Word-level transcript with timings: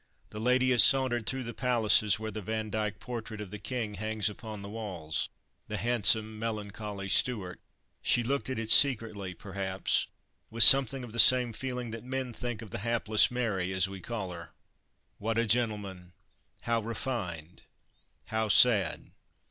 The 0.31 0.39
lady 0.39 0.71
has 0.71 0.83
sauntered 0.83 1.27
through 1.27 1.43
the 1.43 1.53
palaces 1.53 2.17
where 2.17 2.31
the 2.31 2.41
Vandyck 2.41 2.97
portrait 2.99 3.39
of 3.39 3.51
the 3.51 3.59
king 3.59 3.93
hangs 3.93 4.31
upon 4.31 4.63
the 4.63 4.67
walls, 4.69 5.29
the 5.67 5.77
handsome, 5.77 6.39
melancholy 6.39 7.07
Stuart. 7.07 7.61
She 8.01 8.23
looked 8.23 8.49
at 8.49 8.57
it 8.57 8.71
secretly, 8.71 9.35
perhaps, 9.35 10.07
with 10.49 10.63
something 10.63 11.03
of 11.03 11.11
the 11.11 11.19
same 11.19 11.53
feeling 11.53 11.91
that 11.91 12.03
men 12.03 12.33
think 12.33 12.63
of 12.63 12.71
the 12.71 12.79
hapless 12.79 13.29
Mary, 13.29 13.71
as 13.75 13.87
we 13.87 14.01
call 14.01 14.31
her. 14.31 14.49
What 15.19 15.37
a 15.37 15.45
gentleman! 15.45 16.13
how 16.63 16.81
refined! 16.81 17.61
how 18.29 18.47
sad! 18.47 19.11